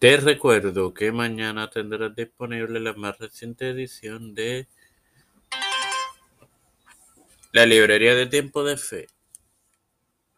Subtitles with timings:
[0.00, 4.66] Te recuerdo que mañana tendrás disponible la más reciente edición de
[7.52, 9.08] la Librería de Tiempo de Fe.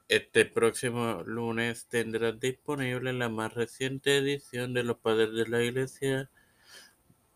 [0.09, 6.29] Este próximo lunes tendrás disponible la más reciente edición de los Padres de la Iglesia,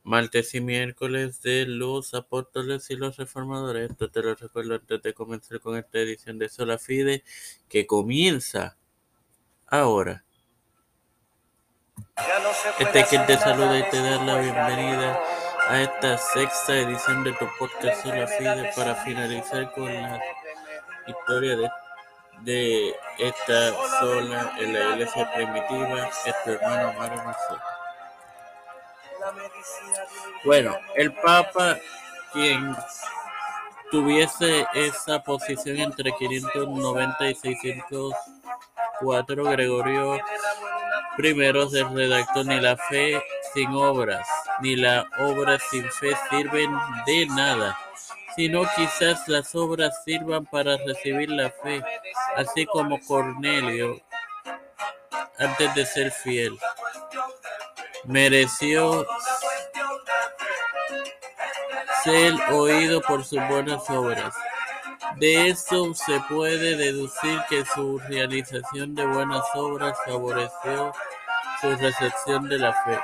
[0.03, 3.93] martes y miércoles de los Apóstoles y los Reformadores.
[3.93, 7.23] Esto te lo recuerdo antes de comenzar con esta edición de Sola Fide,
[7.69, 8.77] que comienza
[9.69, 10.26] ahora.
[12.79, 15.21] Este quien te saluda y te da la bienvenida
[15.69, 20.19] a esta sexta edición de tu podcast Sola Fide para finalizar con la
[21.07, 21.71] historia
[22.41, 27.61] de, esta sola en la iglesia primitiva, es tu hermano Mario Marcelo.
[30.45, 31.77] Bueno, el Papa,
[32.33, 32.75] quien
[33.91, 40.19] tuviese esa posición entre 590 y 604, Gregorio
[41.17, 43.23] Primero se redactó ni la fe
[43.55, 44.27] sin obras,
[44.61, 46.71] ni la obra sin fe sirven
[47.07, 47.79] de nada,
[48.37, 51.83] sino quizás las obras sirvan para recibir la fe,
[52.37, 53.99] así como Cornelio,
[55.39, 56.59] antes de ser fiel,
[58.05, 59.07] mereció
[62.05, 64.35] ser oído por sus buenas obras.
[65.17, 70.93] De eso se puede deducir que su realización de buenas obras favoreció
[71.61, 72.99] su recepción de la fe.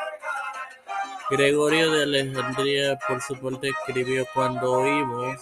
[1.30, 5.40] Gregorio de Alejandría, por su parte, escribió: Cuando oímos,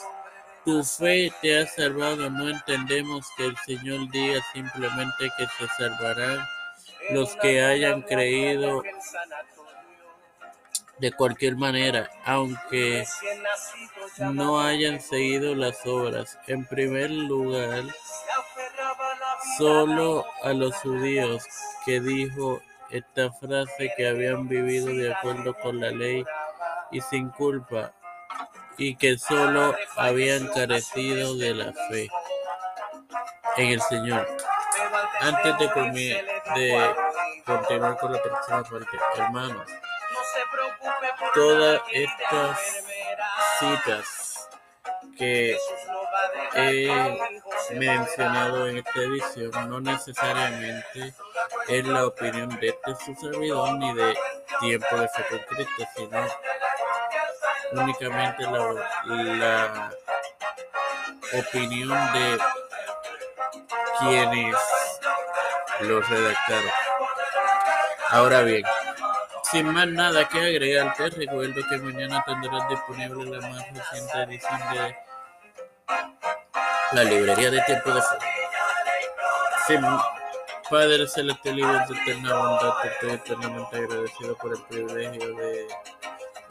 [0.64, 6.46] tu fe te ha salvado, no entendemos que el Señor diga simplemente que se salvarán
[7.10, 8.82] los que hayan creído
[10.98, 13.04] de cualquier manera, aunque
[14.18, 16.38] no hayan seguido las obras.
[16.46, 17.84] En primer lugar,
[19.56, 21.42] solo a los judíos
[21.86, 26.24] que dijo esta frase que habían vivido de acuerdo con la ley
[26.90, 27.92] y sin culpa
[28.76, 32.08] y que solo habían carecido de la fe
[33.56, 34.26] en el Señor.
[35.20, 36.94] Antes de, de
[37.44, 39.66] continuar con la próxima parte, hermanos,
[41.34, 42.58] todas estas
[43.58, 44.48] citas
[45.18, 45.56] que
[46.54, 47.18] he
[47.74, 51.14] mencionado en esta edición no necesariamente
[51.68, 54.16] es la opinión de este su servidor ni de
[54.60, 56.26] tiempo de fe con Cristo, sino
[57.72, 59.90] únicamente la,
[61.32, 62.38] opinión de
[64.00, 64.56] quienes
[65.80, 66.70] lo redactaron.
[68.08, 68.64] Ahora bien,
[69.50, 74.60] sin más nada que agregar, te recuerdo que mañana tendrás disponible la más reciente edición
[74.72, 74.96] de
[76.92, 78.16] la librería de tiempo de fe.
[79.66, 79.80] Sin
[80.68, 85.68] Padre celestial y de eterna bondad, estoy eternamente agradecido por el privilegio de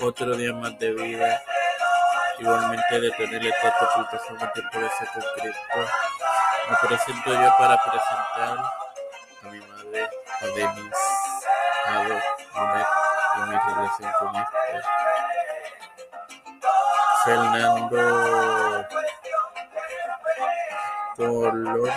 [0.02, 1.42] otro día más de vida.
[2.38, 4.90] Igualmente de tener esta publicación en tiempo de.
[6.70, 8.58] Me presento yo para presentar
[9.44, 10.10] a mi madre,
[10.42, 10.96] a Denise,
[11.86, 11.92] a
[12.56, 12.88] Monet
[13.36, 14.82] y mi relación con este.
[17.26, 18.99] Fernando
[21.20, 21.92] Colón.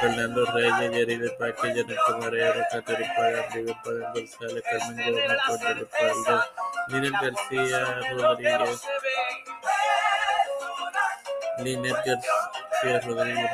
[0.00, 5.88] Fernando Reyes, Yeri de Paque, Janet Camarero, Catherine Pagan, River Pagan González, Carmen Gómez, Cordero
[5.88, 6.44] Paldo,
[6.88, 8.82] Liner García Rodríguez,
[11.60, 13.50] Liner García Rodríguez,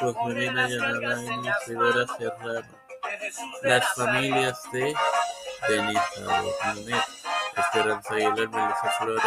[0.00, 2.74] Cosmelina Yanalaini, Rivera Serrano,
[3.62, 4.94] las familias de.
[7.56, 9.22] Esperanza Aguilar, Flores,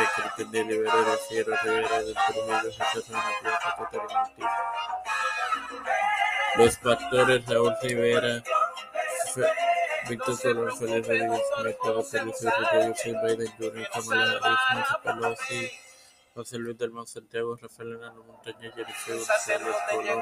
[1.27, 4.45] Sierra Rivera, del Trujillo, José Manuel Catarina Ortiz.
[6.55, 8.43] Los pastores Raúl Rivera,
[10.09, 15.71] Víctor Colón, Félix Rodríguez, Mercado Felicio Rodríguez, Biden Jr., Kamala Pelosi,
[16.35, 20.21] José Luis del Mar Santiago, Rafael Enano Montaña, Jericeo González Colón,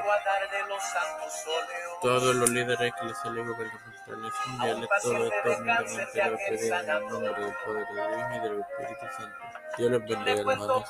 [2.00, 7.34] todos los líderes eclesiales y gubernamentales mundiales, todo esto humildemente lo pedimos en el nombre
[7.34, 9.38] del Padre, del Hijo y del Espíritu Santo.
[9.76, 10.84] Dios los bendiga, hermanos.